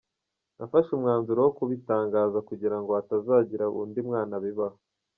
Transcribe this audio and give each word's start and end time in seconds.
Nafashe 0.57 0.89
umwanzuro 0.93 1.39
wo 1.45 1.51
kubitangaza 1.57 2.39
kugira 2.49 2.77
ngo 2.79 2.89
hatazagira 2.97 3.65
undi 3.81 3.99
mwana 4.07 4.35
bibaho. 4.43 4.77